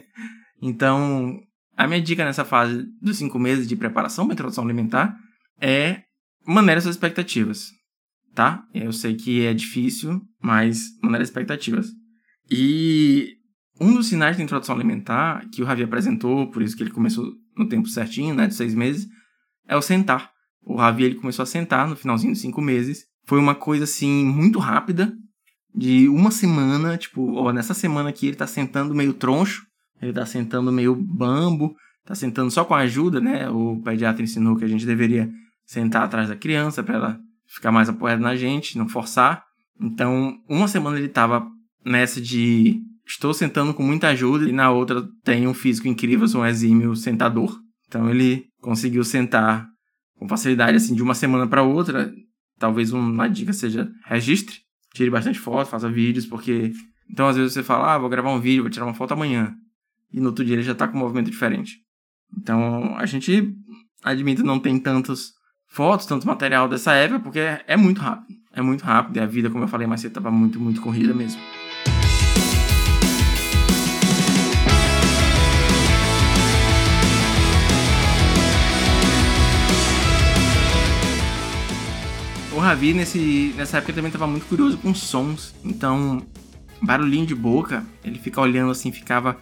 então, 0.62 1.38
a 1.76 1.86
minha 1.86 2.00
dica 2.00 2.24
nessa 2.24 2.44
fase 2.44 2.84
dos 3.00 3.18
cinco 3.18 3.38
meses 3.38 3.68
de 3.68 3.76
preparação 3.76 4.26
para 4.26 4.34
introdução 4.34 4.64
alimentar 4.64 5.16
é 5.60 6.02
maneira 6.46 6.80
suas 6.80 6.94
expectativas 6.94 7.78
tá? 8.38 8.64
Eu 8.72 8.92
sei 8.92 9.16
que 9.16 9.44
é 9.44 9.52
difícil, 9.52 10.22
mas 10.40 10.96
maneira 11.02 11.24
expectativas. 11.24 11.88
E 12.48 13.34
um 13.80 13.92
dos 13.92 14.06
sinais 14.06 14.36
de 14.36 14.44
introdução 14.44 14.76
alimentar 14.76 15.44
que 15.52 15.60
o 15.60 15.64
Ravi 15.64 15.82
apresentou, 15.82 16.48
por 16.48 16.62
isso 16.62 16.76
que 16.76 16.84
ele 16.84 16.92
começou 16.92 17.32
no 17.56 17.68
tempo 17.68 17.88
certinho, 17.88 18.36
né, 18.36 18.46
de 18.46 18.54
seis 18.54 18.76
meses, 18.76 19.08
é 19.66 19.76
o 19.76 19.82
sentar. 19.82 20.30
O 20.68 20.76
Ravi 20.76 21.04
ele 21.04 21.14
começou 21.14 21.42
a 21.42 21.46
sentar 21.46 21.88
no 21.88 21.96
finalzinho 21.96 22.34
de 22.34 22.38
cinco 22.38 22.60
meses. 22.60 23.06
Foi 23.24 23.38
uma 23.38 23.54
coisa 23.54 23.84
assim 23.84 24.24
muito 24.26 24.58
rápida, 24.58 25.12
de 25.74 26.08
uma 26.08 26.30
semana, 26.30 26.98
tipo, 26.98 27.34
ó, 27.34 27.52
nessa 27.52 27.72
semana 27.72 28.10
aqui 28.10 28.26
ele 28.26 28.36
tá 28.36 28.46
sentando 28.46 28.94
meio 28.94 29.14
troncho, 29.14 29.62
ele 30.00 30.12
tá 30.12 30.26
sentando 30.26 30.70
meio 30.70 30.94
bambo, 30.94 31.74
tá 32.04 32.14
sentando 32.14 32.50
só 32.50 32.64
com 32.64 32.74
a 32.74 32.80
ajuda, 32.80 33.20
né? 33.20 33.48
O 33.48 33.80
pediatra 33.82 34.22
ensinou 34.22 34.56
que 34.56 34.64
a 34.64 34.68
gente 34.68 34.84
deveria 34.84 35.30
sentar 35.64 36.02
atrás 36.02 36.28
da 36.28 36.36
criança 36.36 36.82
para 36.82 36.94
ela 36.96 37.20
ficar 37.46 37.72
mais 37.72 37.88
apoiado 37.88 38.20
na 38.20 38.36
gente, 38.36 38.76
não 38.76 38.88
forçar. 38.88 39.44
Então, 39.80 40.36
uma 40.48 40.68
semana 40.68 40.98
ele 40.98 41.08
tava 41.08 41.46
nessa 41.84 42.20
de 42.20 42.80
estou 43.06 43.32
sentando 43.32 43.72
com 43.72 43.82
muita 43.82 44.08
ajuda 44.08 44.48
e 44.48 44.52
na 44.52 44.70
outra 44.70 45.02
tem 45.24 45.46
um 45.46 45.54
físico 45.54 45.88
incrível, 45.88 46.26
um 46.34 46.44
exímio 46.44 46.94
sentador. 46.94 47.58
Então 47.86 48.10
ele 48.10 48.44
conseguiu 48.60 49.02
sentar 49.02 49.66
com 50.18 50.28
facilidade 50.28 50.76
assim 50.76 50.94
de 50.94 51.02
uma 51.02 51.14
semana 51.14 51.46
para 51.46 51.62
outra. 51.62 52.12
Talvez 52.58 52.92
uma 52.92 53.28
dica 53.28 53.52
seja 53.52 53.90
registre, 54.04 54.56
tire 54.92 55.10
bastante 55.10 55.38
foto, 55.38 55.68
faça 55.68 55.88
vídeos, 55.88 56.26
porque 56.26 56.72
então 57.10 57.28
às 57.28 57.36
vezes 57.36 57.52
você 57.52 57.62
fala: 57.62 57.94
"Ah, 57.94 57.98
vou 57.98 58.08
gravar 58.08 58.30
um 58.30 58.40
vídeo, 58.40 58.62
vou 58.62 58.70
tirar 58.70 58.86
uma 58.86 58.94
foto 58.94 59.12
amanhã". 59.12 59.54
E 60.12 60.20
no 60.20 60.26
outro 60.26 60.44
dia 60.44 60.54
ele 60.54 60.62
já 60.62 60.74
tá 60.74 60.88
com 60.88 60.96
um 60.96 61.00
movimento 61.00 61.30
diferente. 61.30 61.76
Então, 62.36 62.96
a 62.96 63.06
gente 63.06 63.54
admito 64.02 64.42
não 64.42 64.58
tem 64.58 64.78
tantos 64.78 65.32
fotos, 65.68 66.06
tanto 66.06 66.26
material 66.26 66.68
dessa 66.68 66.92
época, 66.92 67.20
porque 67.20 67.38
é, 67.38 67.76
muito 67.76 68.00
rápido. 68.00 68.38
É 68.52 68.62
muito 68.62 68.82
rápido 68.82 69.16
e 69.16 69.20
a 69.20 69.26
vida, 69.26 69.50
como 69.50 69.64
eu 69.64 69.68
falei 69.68 69.86
mais 69.86 70.00
cedo, 70.00 70.10
estava 70.10 70.30
muito, 70.30 70.58
muito 70.58 70.80
corrida 70.80 71.14
mesmo. 71.14 71.40
Ravi, 82.68 82.92
nesse, 82.92 83.54
nessa 83.56 83.78
época, 83.78 83.94
também 83.94 84.10
estava 84.10 84.26
muito 84.26 84.44
curioso 84.44 84.76
com 84.76 84.94
sons. 84.94 85.54
Então, 85.64 86.22
barulhinho 86.82 87.24
de 87.24 87.34
boca, 87.34 87.82
ele 88.04 88.18
fica 88.18 88.42
olhando 88.42 88.70
assim, 88.70 88.92
ficava 88.92 89.38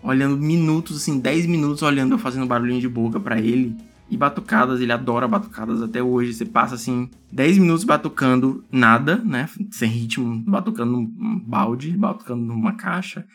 olhando 0.00 0.36
minutos, 0.36 1.02
assim, 1.02 1.18
10 1.18 1.46
minutos 1.46 1.82
olhando 1.82 2.14
eu 2.14 2.18
fazendo 2.20 2.46
barulhinho 2.46 2.80
de 2.80 2.88
boca 2.88 3.18
para 3.18 3.40
ele. 3.40 3.76
E 4.08 4.16
batucadas, 4.16 4.80
ele 4.80 4.92
adora 4.92 5.26
batucadas 5.26 5.82
até 5.82 6.00
hoje. 6.00 6.32
Você 6.32 6.44
passa 6.44 6.76
assim 6.76 7.10
10 7.32 7.58
minutos 7.58 7.82
batucando 7.82 8.64
nada, 8.70 9.16
né? 9.16 9.48
Sem 9.72 9.90
ritmo, 9.90 10.40
batucando 10.46 10.92
num 10.92 11.40
balde, 11.44 11.96
batucando 11.96 12.44
numa 12.44 12.76
caixa. 12.76 13.26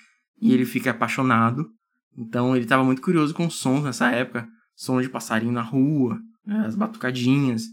E 0.42 0.54
ele 0.54 0.64
fica 0.64 0.92
apaixonado. 0.92 1.70
Então 2.18 2.56
ele 2.56 2.64
estava 2.64 2.86
muito 2.86 3.02
curioso 3.02 3.34
com 3.34 3.50
sons 3.50 3.84
nessa 3.84 4.10
época. 4.10 4.48
Sons 4.74 5.04
de 5.04 5.10
passarinho 5.10 5.52
na 5.52 5.62
rua, 5.62 6.18
né? 6.48 6.64
as 6.66 6.76
batucadinhas. 6.78 7.64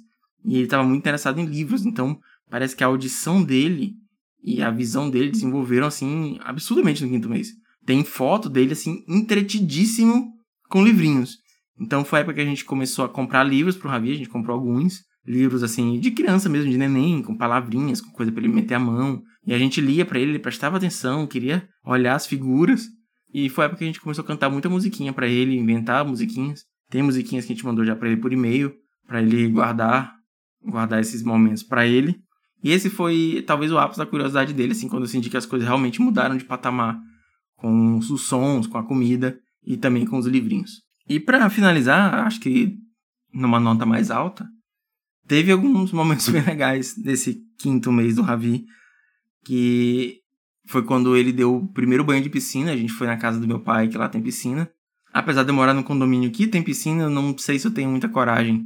E 0.44 0.54
ele 0.54 0.64
estava 0.64 0.84
muito 0.84 1.00
interessado 1.00 1.40
em 1.40 1.46
livros. 1.46 1.84
Então 1.84 2.18
parece 2.48 2.74
que 2.74 2.84
a 2.84 2.86
audição 2.86 3.42
dele 3.42 3.94
e 4.42 4.62
a 4.62 4.70
visão 4.70 5.10
dele 5.10 5.30
desenvolveram 5.30 5.86
assim 5.86 6.38
absurdamente 6.40 7.02
no 7.02 7.10
quinto 7.10 7.28
mês. 7.28 7.52
tem 7.84 8.04
foto 8.04 8.48
dele, 8.48 8.74
assim, 8.74 9.02
entretidíssimo 9.08 10.32
com 10.68 10.84
livrinhos. 10.84 11.38
Então 11.80 12.04
foi 12.04 12.18
a 12.18 12.22
época 12.22 12.34
que 12.34 12.40
a 12.42 12.44
gente 12.44 12.64
começou 12.64 13.04
a 13.04 13.08
comprar 13.08 13.42
livros 13.42 13.76
pro 13.76 13.88
Ravi, 13.88 14.12
a 14.12 14.16
gente 14.16 14.28
comprou 14.28 14.54
alguns 14.54 15.02
livros, 15.26 15.62
assim, 15.62 15.98
de 15.98 16.10
criança 16.10 16.48
mesmo, 16.48 16.70
de 16.70 16.76
neném, 16.76 17.22
com 17.22 17.36
palavrinhas, 17.36 18.00
com 18.00 18.10
coisa 18.10 18.30
para 18.30 18.42
ele 18.42 18.52
meter 18.52 18.74
a 18.74 18.78
mão. 18.78 19.22
E 19.46 19.54
a 19.54 19.58
gente 19.58 19.80
lia 19.80 20.04
para 20.04 20.18
ele, 20.18 20.32
ele 20.32 20.38
prestava 20.38 20.76
atenção, 20.76 21.26
queria 21.26 21.66
olhar 21.84 22.14
as 22.14 22.26
figuras. 22.26 22.86
E 23.32 23.48
foi 23.48 23.64
a 23.64 23.66
época 23.66 23.78
que 23.78 23.84
a 23.84 23.86
gente 23.86 24.00
começou 24.00 24.22
a 24.22 24.26
cantar 24.26 24.50
muita 24.50 24.68
musiquinha 24.68 25.12
para 25.12 25.26
ele, 25.26 25.56
inventar 25.56 26.04
musiquinhas. 26.04 26.64
Tem 26.90 27.02
musiquinhas 27.02 27.46
que 27.46 27.52
a 27.52 27.54
gente 27.54 27.64
mandou 27.64 27.84
já 27.84 27.96
para 27.96 28.08
ele 28.08 28.20
por 28.20 28.32
e-mail, 28.32 28.72
para 29.06 29.22
ele 29.22 29.48
guardar, 29.48 30.19
guardar 30.64 31.00
esses 31.00 31.22
momentos 31.22 31.62
para 31.62 31.86
ele. 31.86 32.20
E 32.62 32.70
esse 32.70 32.90
foi 32.90 33.42
talvez 33.46 33.72
o 33.72 33.78
ápice 33.78 33.98
da 33.98 34.06
curiosidade 34.06 34.52
dele, 34.52 34.72
assim, 34.72 34.88
quando 34.88 35.04
eu 35.04 35.08
senti 35.08 35.30
que 35.30 35.36
as 35.36 35.46
coisas 35.46 35.66
realmente 35.66 36.00
mudaram 36.00 36.36
de 36.36 36.44
patamar 36.44 37.00
com 37.56 37.96
os 37.96 38.22
sons, 38.22 38.66
com 38.66 38.78
a 38.78 38.86
comida 38.86 39.38
e 39.64 39.76
também 39.76 40.04
com 40.06 40.18
os 40.18 40.26
livrinhos. 40.26 40.82
E 41.08 41.18
para 41.18 41.48
finalizar, 41.48 42.26
acho 42.26 42.40
que 42.40 42.76
numa 43.32 43.60
nota 43.60 43.86
mais 43.86 44.10
alta, 44.10 44.46
teve 45.26 45.52
alguns 45.52 45.92
momentos 45.92 46.28
bem 46.30 46.42
legais 46.42 46.94
desse 46.96 47.40
quinto 47.58 47.92
mês 47.92 48.16
do 48.16 48.22
Ravi, 48.22 48.64
que 49.44 50.18
foi 50.66 50.84
quando 50.84 51.16
ele 51.16 51.32
deu 51.32 51.56
o 51.56 51.72
primeiro 51.72 52.04
banho 52.04 52.22
de 52.22 52.30
piscina. 52.30 52.72
A 52.72 52.76
gente 52.76 52.92
foi 52.92 53.06
na 53.06 53.16
casa 53.16 53.40
do 53.40 53.48
meu 53.48 53.60
pai, 53.60 53.88
que 53.88 53.98
lá 53.98 54.08
tem 54.08 54.22
piscina. 54.22 54.70
Apesar 55.12 55.42
de 55.42 55.50
eu 55.50 55.54
morar 55.54 55.74
no 55.74 55.82
condomínio 55.82 56.30
que 56.30 56.46
tem 56.46 56.62
piscina, 56.62 57.04
eu 57.04 57.10
não 57.10 57.36
sei 57.36 57.58
se 57.58 57.66
eu 57.66 57.72
tenho 57.72 57.90
muita 57.90 58.08
coragem 58.08 58.64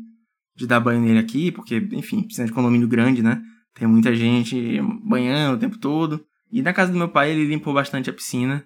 de 0.56 0.66
dar 0.66 0.80
banho 0.80 1.00
nele 1.00 1.18
aqui, 1.18 1.50
porque, 1.50 1.76
enfim, 1.92 2.22
piscina 2.22 2.46
de 2.46 2.52
condomínio 2.52 2.88
grande, 2.88 3.22
né? 3.22 3.42
Tem 3.74 3.88
muita 3.88 4.14
gente 4.14 4.80
banhando 5.02 5.56
o 5.56 5.58
tempo 5.58 5.78
todo. 5.78 6.24
E 6.50 6.62
na 6.62 6.72
casa 6.72 6.92
do 6.92 6.98
meu 6.98 7.08
pai, 7.08 7.32
ele 7.32 7.46
limpou 7.46 7.74
bastante 7.74 8.08
a 8.08 8.12
piscina. 8.12 8.64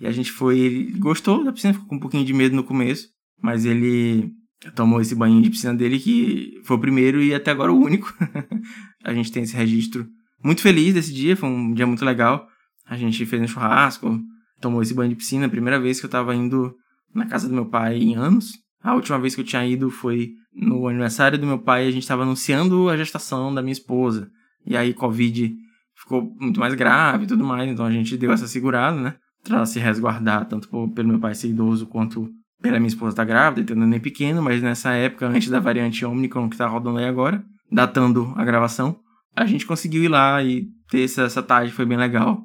E 0.00 0.06
a 0.06 0.10
gente 0.10 0.32
foi, 0.32 0.58
ele 0.58 0.98
gostou 0.98 1.44
da 1.44 1.52
piscina, 1.52 1.74
ficou 1.74 1.88
com 1.88 1.96
um 1.96 2.00
pouquinho 2.00 2.24
de 2.24 2.32
medo 2.32 2.54
no 2.54 2.64
começo, 2.64 3.08
mas 3.40 3.64
ele 3.64 4.32
tomou 4.74 5.00
esse 5.00 5.14
banho 5.14 5.40
de 5.40 5.50
piscina 5.50 5.74
dele 5.74 5.98
que 5.98 6.60
foi 6.64 6.76
o 6.76 6.80
primeiro 6.80 7.22
e 7.22 7.34
até 7.34 7.50
agora 7.50 7.72
o 7.72 7.80
único. 7.80 8.12
a 9.04 9.14
gente 9.14 9.30
tem 9.30 9.42
esse 9.42 9.56
registro. 9.56 10.06
Muito 10.42 10.62
feliz 10.62 10.94
desse 10.94 11.12
dia, 11.12 11.36
foi 11.36 11.48
um 11.48 11.72
dia 11.72 11.86
muito 11.86 12.04
legal. 12.04 12.46
A 12.86 12.96
gente 12.96 13.24
fez 13.26 13.42
um 13.42 13.46
churrasco, 13.46 14.20
tomou 14.60 14.82
esse 14.82 14.94
banho 14.94 15.10
de 15.10 15.16
piscina, 15.16 15.48
primeira 15.48 15.80
vez 15.80 16.00
que 16.00 16.06
eu 16.06 16.10
tava 16.10 16.34
indo 16.34 16.74
na 17.14 17.26
casa 17.26 17.48
do 17.48 17.54
meu 17.54 17.66
pai 17.66 17.98
em 17.98 18.14
anos. 18.14 18.52
A 18.82 18.94
última 18.94 19.18
vez 19.18 19.34
que 19.34 19.40
eu 19.40 19.44
tinha 19.44 19.66
ido 19.66 19.90
foi 19.90 20.32
no 20.52 20.88
aniversário 20.88 21.38
do 21.38 21.46
meu 21.46 21.58
pai, 21.58 21.86
a 21.86 21.90
gente 21.90 22.02
estava 22.02 22.22
anunciando 22.22 22.88
a 22.88 22.96
gestação 22.96 23.54
da 23.54 23.62
minha 23.62 23.72
esposa. 23.72 24.30
E 24.66 24.76
aí 24.76 24.94
Covid 24.94 25.54
ficou 25.94 26.34
muito 26.38 26.60
mais 26.60 26.74
grave 26.74 27.24
e 27.24 27.26
tudo 27.26 27.44
mais, 27.44 27.68
então 27.68 27.84
a 27.84 27.90
gente 27.90 28.16
deu 28.16 28.32
essa 28.32 28.46
segurada, 28.46 29.00
né? 29.00 29.14
para 29.42 29.64
se 29.66 29.78
resguardar, 29.78 30.46
tanto 30.46 30.68
pelo 30.90 31.08
meu 31.08 31.18
pai 31.18 31.34
ser 31.34 31.48
idoso 31.48 31.86
quanto 31.86 32.30
pela 32.60 32.78
minha 32.78 32.88
esposa 32.88 33.10
estar 33.10 33.22
tá 33.22 33.28
grávida, 33.28 33.66
tendo 33.66 33.86
nem 33.86 34.00
pequeno, 34.00 34.42
mas 34.42 34.62
nessa 34.62 34.92
época, 34.92 35.26
antes 35.26 35.48
da 35.48 35.60
variante 35.60 36.04
Omicron 36.04 36.48
que 36.48 36.54
está 36.54 36.66
rodando 36.66 36.98
aí 36.98 37.06
agora, 37.06 37.44
datando 37.70 38.32
a 38.36 38.44
gravação, 38.44 38.98
a 39.34 39.46
gente 39.46 39.66
conseguiu 39.66 40.02
ir 40.02 40.08
lá 40.08 40.42
e 40.42 40.68
ter 40.90 41.02
essa, 41.02 41.22
essa 41.22 41.42
tarde, 41.42 41.72
foi 41.72 41.86
bem 41.86 41.96
legal. 41.96 42.42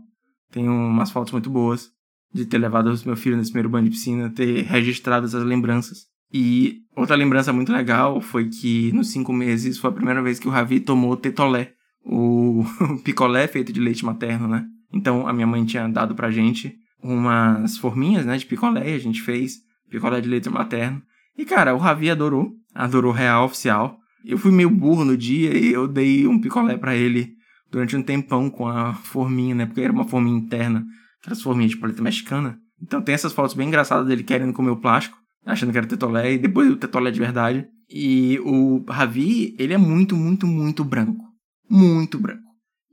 Tenho 0.51 0.71
umas 0.71 1.09
fotos 1.09 1.31
muito 1.31 1.49
boas 1.49 1.89
de 2.31 2.45
ter 2.45 2.57
levado 2.57 2.93
meu 3.05 3.15
filho 3.15 3.37
nesse 3.37 3.51
primeiro 3.51 3.69
banho 3.69 3.85
de 3.85 3.91
piscina, 3.91 4.29
ter 4.29 4.63
registrado 4.63 5.25
essas 5.25 5.43
lembranças. 5.43 6.05
E 6.33 6.81
outra 6.95 7.15
lembrança 7.15 7.53
muito 7.53 7.71
legal 7.71 8.19
foi 8.19 8.49
que 8.49 8.91
nos 8.91 9.11
cinco 9.11 9.31
meses 9.31 9.77
foi 9.77 9.91
a 9.91 9.93
primeira 9.93 10.21
vez 10.23 10.39
que 10.39 10.47
o 10.47 10.51
Ravi 10.51 10.79
tomou 10.79 11.15
tetolé, 11.15 11.73
o 12.03 12.65
picolé 13.05 13.47
feito 13.47 13.71
de 13.71 13.79
leite 13.79 14.03
materno, 14.03 14.47
né? 14.47 14.65
Então 14.91 15.27
a 15.27 15.33
minha 15.33 15.45
mãe 15.45 15.63
tinha 15.63 15.87
dado 15.87 16.15
pra 16.15 16.31
gente 16.31 16.75
umas 17.03 17.77
forminhas, 17.77 18.25
né, 18.25 18.37
de 18.37 18.45
picolé, 18.45 18.93
a 18.93 18.99
gente 18.99 19.21
fez 19.21 19.57
picolé 19.89 20.21
de 20.21 20.29
leite 20.29 20.49
materno. 20.49 21.01
E, 21.37 21.45
cara, 21.45 21.75
o 21.75 21.77
Ravi 21.77 22.09
adorou, 22.09 22.51
adorou 22.73 23.11
real 23.11 23.45
oficial. 23.45 23.97
Eu 24.25 24.37
fui 24.37 24.51
meio 24.51 24.69
burro 24.69 25.03
no 25.03 25.17
dia 25.17 25.55
e 25.55 25.73
eu 25.73 25.87
dei 25.87 26.25
um 26.25 26.39
picolé 26.39 26.77
para 26.77 26.95
ele 26.95 27.33
durante 27.69 27.95
um 27.95 28.01
tempão 28.01 28.49
com 28.49 28.67
a 28.67 28.93
forminha, 28.93 29.53
né, 29.53 29.65
porque 29.65 29.81
era 29.81 29.91
uma 29.91 30.07
forminha 30.07 30.37
interna, 30.37 30.85
aquelas 31.21 31.41
forminhas 31.41 31.71
de 31.71 31.77
paleta 31.77 32.01
mexicana. 32.01 32.57
Então 32.81 33.01
tem 33.01 33.13
essas 33.13 33.33
fotos 33.33 33.53
bem 33.53 33.67
engraçadas 33.67 34.07
dele 34.07 34.23
querendo 34.23 34.53
comer 34.53 34.71
o 34.71 34.77
plástico, 34.77 35.17
achando 35.45 35.71
que 35.71 35.77
era 35.77 35.87
tetolé, 35.87 36.33
e 36.33 36.37
depois 36.37 36.69
o 36.69 36.77
tetolé 36.77 37.11
de 37.11 37.19
verdade. 37.19 37.67
E 37.89 38.39
o 38.39 38.83
Ravi, 38.87 39.55
ele 39.59 39.73
é 39.73 39.77
muito, 39.77 40.15
muito, 40.15 40.47
muito 40.47 40.83
branco. 40.83 41.23
Muito 41.69 42.19
branco. 42.19 42.41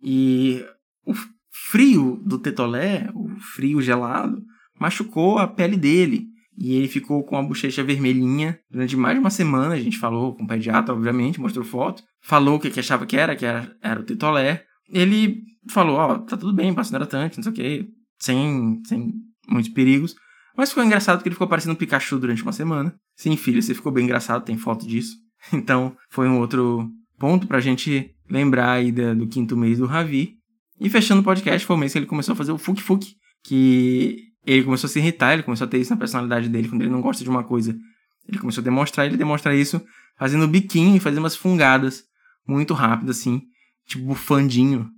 E 0.02 0.64
o 1.06 1.14
frio 1.70 2.20
do 2.24 2.38
tetolé, 2.38 3.08
o 3.14 3.28
frio 3.54 3.80
gelado, 3.80 4.42
machucou 4.78 5.38
a 5.38 5.46
pele 5.46 5.76
dele. 5.76 6.26
E 6.58 6.74
ele 6.74 6.88
ficou 6.88 7.24
com 7.24 7.36
a 7.36 7.42
bochecha 7.42 7.82
vermelhinha 7.82 8.58
durante 8.70 8.96
mais 8.96 9.14
de 9.14 9.20
uma 9.20 9.30
semana. 9.30 9.74
A 9.74 9.80
gente 9.80 9.98
falou 9.98 10.34
com 10.34 10.44
o 10.44 10.46
pediatra, 10.46 10.94
obviamente, 10.94 11.40
mostrou 11.40 11.64
foto. 11.64 12.02
Falou 12.22 12.56
o 12.56 12.60
que, 12.60 12.70
que 12.70 12.80
achava 12.80 13.06
que 13.06 13.16
era, 13.16 13.34
que 13.34 13.46
era, 13.46 13.74
era 13.80 14.00
o 14.00 14.04
tetolé. 14.04 14.64
Ele 14.90 15.42
falou, 15.70 15.96
ó, 15.96 16.12
oh, 16.12 16.18
tá 16.18 16.36
tudo 16.36 16.52
bem, 16.52 16.74
passa 16.74 16.90
hidratante, 16.90 17.38
não 17.38 17.44
sei 17.44 17.52
o 17.52 17.54
quê. 17.54 17.88
Sem, 18.18 18.82
sem 18.84 19.14
muitos 19.48 19.72
perigos. 19.72 20.14
Mas 20.56 20.70
ficou 20.70 20.84
engraçado 20.84 21.18
porque 21.18 21.28
ele 21.28 21.34
ficou 21.34 21.48
parecendo 21.48 21.72
um 21.72 21.76
Pikachu 21.76 22.18
durante 22.18 22.42
uma 22.42 22.52
semana. 22.52 22.94
Sim, 23.16 23.36
filho, 23.36 23.62
você 23.62 23.74
ficou 23.74 23.92
bem 23.92 24.04
engraçado, 24.04 24.44
tem 24.44 24.56
foto 24.56 24.86
disso. 24.86 25.16
Então, 25.54 25.96
foi 26.10 26.28
um 26.28 26.38
outro 26.38 26.86
ponto 27.18 27.46
pra 27.46 27.60
gente 27.60 28.14
lembrar 28.28 28.72
aí 28.72 28.92
do 28.92 29.26
quinto 29.26 29.56
mês 29.56 29.78
do 29.78 29.86
Ravi. 29.86 30.34
E 30.78 30.88
fechando 30.90 31.22
o 31.22 31.24
podcast, 31.24 31.66
foi 31.66 31.76
o 31.76 31.78
mês 31.78 31.92
que 31.92 31.98
ele 31.98 32.06
começou 32.06 32.34
a 32.34 32.36
fazer 32.36 32.52
o 32.52 32.58
Fuk 32.58 32.82
Fuk, 32.82 33.14
que 33.42 34.30
ele 34.46 34.64
começou 34.64 34.86
a 34.86 34.90
se 34.90 34.98
irritar, 34.98 35.32
ele 35.32 35.42
começou 35.42 35.66
a 35.66 35.68
ter 35.68 35.78
isso 35.78 35.90
na 35.90 35.96
personalidade 35.96 36.48
dele, 36.48 36.68
quando 36.68 36.82
ele 36.82 36.90
não 36.90 37.00
gosta 37.00 37.22
de 37.22 37.30
uma 37.30 37.42
coisa. 37.44 37.76
Ele 38.28 38.38
começou 38.38 38.62
a 38.62 38.64
demonstrar, 38.64 39.06
ele 39.06 39.16
demonstra 39.16 39.54
isso 39.54 39.80
fazendo 40.18 40.48
biquinho 40.48 40.96
e 40.96 41.00
fazendo 41.00 41.20
umas 41.20 41.36
fungadas 41.36 42.04
muito 42.46 42.74
rápido, 42.74 43.10
assim, 43.10 43.42
tipo 43.86 44.04
bufandinho. 44.04 44.88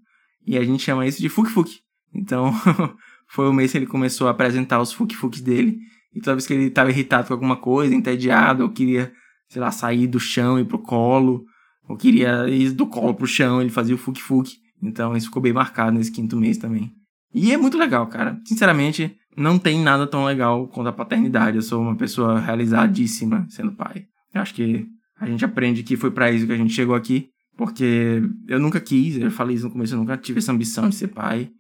E 0.47 0.57
a 0.57 0.65
gente 0.65 0.83
chama 0.83 1.07
isso 1.07 1.21
de 1.21 1.29
Fuk 1.29 1.51
Fuk. 1.51 1.81
Então, 2.15 2.53
foi 3.33 3.49
o 3.49 3.53
mês 3.53 3.73
que 3.73 3.79
ele 3.79 3.87
começou 3.87 4.29
a 4.29 4.31
apresentar 4.31 4.81
os 4.81 4.93
Fuk 4.93 5.17
Fuks 5.17 5.41
dele. 5.41 5.79
E 6.15 6.21
toda 6.21 6.37
vez 6.37 6.47
que 6.47 6.53
ele 6.53 6.65
estava 6.65 6.91
irritado 6.91 7.27
com 7.27 7.33
alguma 7.33 7.57
coisa, 7.57 7.95
entediado, 7.95 8.63
ou 8.63 8.69
queria, 8.69 9.11
sei 9.49 9.61
lá, 9.61 9.71
sair 9.71 10.07
do 10.07 10.21
chão 10.21 10.59
e 10.59 10.63
ir 10.63 10.67
pro 10.67 10.79
colo, 10.79 11.43
ou 11.89 11.97
queria 11.97 12.47
ir 12.49 12.73
do 12.73 12.87
colo 12.87 13.15
pro 13.15 13.27
chão, 13.27 13.63
ele 13.63 13.71
fazia 13.71 13.95
o 13.95 13.99
Fuk 13.99 14.21
Fuk. 14.21 14.53
Então 14.83 15.17
isso 15.17 15.27
ficou 15.27 15.41
bem 15.41 15.53
marcado 15.53 15.97
nesse 15.97 16.13
quinto 16.13 16.37
mês 16.37 16.59
também. 16.59 16.93
E 17.35 17.53
é 17.53 17.57
muito 17.57 17.79
legal, 17.79 18.07
cara. 18.07 18.39
Sinceramente, 18.45 19.17
não 19.35 19.59
tem 19.59 19.81
nada 19.81 20.07
tão 20.07 20.27
legal 20.27 20.69
quanto 20.69 20.89
a 20.89 20.93
paternidade. 20.93 21.57
Eu 21.57 21.63
sou 21.63 21.81
uma 21.81 21.97
pessoa 21.97 22.39
realizadíssima 22.39 23.47
sendo 23.49 23.73
pai. 23.73 24.05
Eu 24.35 24.43
acho 24.43 24.53
que 24.53 24.87
a 25.19 25.27
gente 25.27 25.43
aprende 25.43 25.83
que 25.83 25.97
foi 25.97 26.11
para 26.11 26.31
isso 26.31 26.47
que 26.47 26.53
a 26.53 26.57
gente 26.57 26.75
chegou 26.75 26.95
aqui. 26.95 27.29
Porque 27.57 28.23
eu 28.49 28.61
nunca 28.61 28.81
quis, 28.81 29.17
eu 29.17 29.31
falei 29.31 29.57
isso 29.57 29.67
no 29.67 29.71
começo, 29.71 29.95
eu 29.95 29.99
nunca 29.99 30.17
tive 30.19 30.39
essa 30.39 30.53
ambição 30.53 30.89
de 30.91 30.97
ser 30.97 31.09
pai. 31.09 31.51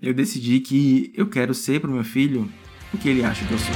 Eu 0.00 0.14
decidi 0.14 0.60
que 0.60 1.12
eu 1.12 1.26
quero 1.26 1.52
ser 1.52 1.80
pro 1.80 1.90
meu 1.90 2.04
filho 2.04 2.48
o 2.94 2.98
que 2.98 3.08
ele 3.08 3.24
acha 3.24 3.44
que 3.44 3.52
eu 3.52 3.58
sou. 3.58 3.74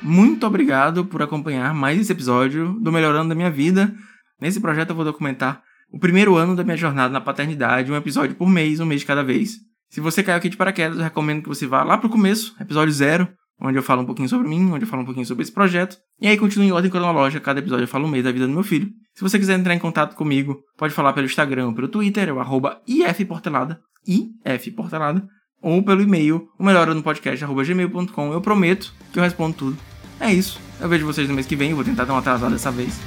Muito 0.00 0.46
obrigado 0.46 1.04
por 1.04 1.22
acompanhar 1.22 1.74
mais 1.74 2.00
esse 2.00 2.12
episódio 2.12 2.78
do 2.80 2.92
Melhorando 2.92 3.30
da 3.30 3.34
Minha 3.34 3.50
Vida. 3.50 3.92
Nesse 4.40 4.60
projeto 4.60 4.90
eu 4.90 4.96
vou 4.96 5.04
documentar 5.04 5.64
o 5.90 5.98
primeiro 5.98 6.36
ano 6.36 6.54
da 6.54 6.62
minha 6.62 6.76
jornada 6.76 7.12
na 7.12 7.20
paternidade, 7.20 7.90
um 7.90 7.96
episódio 7.96 8.36
por 8.36 8.48
mês, 8.48 8.78
um 8.78 8.86
mês 8.86 9.00
de 9.00 9.06
cada 9.08 9.24
vez. 9.24 9.56
Se 9.90 10.00
você 10.00 10.22
caiu 10.22 10.38
aqui 10.38 10.48
de 10.48 10.56
paraquedas, 10.56 10.98
eu 10.98 11.02
recomendo 11.02 11.42
que 11.42 11.48
você 11.48 11.66
vá 11.66 11.82
lá 11.82 11.98
pro 11.98 12.08
começo, 12.08 12.54
episódio 12.60 12.94
zero, 12.94 13.28
onde 13.60 13.78
eu 13.78 13.82
falo 13.82 14.02
um 14.02 14.04
pouquinho 14.04 14.28
sobre 14.28 14.48
mim, 14.48 14.70
onde 14.70 14.84
eu 14.84 14.88
falo 14.88 15.02
um 15.02 15.04
pouquinho 15.04 15.26
sobre 15.26 15.42
esse 15.42 15.52
projeto. 15.52 15.96
E 16.20 16.26
aí 16.26 16.36
continue 16.36 16.68
em 16.68 16.72
ordem 16.72 16.90
cronológica, 16.90 17.40
cada 17.40 17.60
episódio 17.60 17.84
eu 17.84 17.88
falo 17.88 18.06
um 18.06 18.10
mês 18.10 18.24
da 18.24 18.32
vida 18.32 18.46
do 18.46 18.52
meu 18.52 18.62
filho. 18.62 18.88
Se 19.14 19.22
você 19.22 19.38
quiser 19.38 19.58
entrar 19.58 19.74
em 19.74 19.78
contato 19.78 20.14
comigo, 20.14 20.58
pode 20.76 20.94
falar 20.94 21.12
pelo 21.12 21.26
Instagram 21.26 21.66
ou 21.66 21.74
pelo 21.74 21.88
Twitter, 21.88 22.28
é 22.28 22.32
o 22.32 22.40
arroba 22.40 22.80
ifportelada, 22.86 23.80
ifportelada, 24.06 25.26
ou 25.60 25.82
pelo 25.82 26.02
e-mail, 26.02 26.48
o 26.58 26.64
melhor 26.64 26.86
no 26.94 27.02
podcast, 27.02 27.44
arroba 27.44 27.64
gmail.com. 27.64 28.32
Eu 28.32 28.40
prometo 28.40 28.94
que 29.12 29.18
eu 29.18 29.22
respondo 29.22 29.56
tudo. 29.56 29.76
É 30.20 30.32
isso. 30.32 30.60
Eu 30.80 30.88
vejo 30.88 31.06
vocês 31.06 31.28
no 31.28 31.34
mês 31.34 31.46
que 31.46 31.56
vem. 31.56 31.70
Eu 31.70 31.76
vou 31.76 31.84
tentar 31.84 32.04
dar 32.04 32.12
uma 32.12 32.20
atrasada 32.20 32.52
dessa 32.52 32.70
vez. 32.70 33.00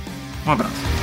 Um 0.46 0.52
abraço. 0.52 1.01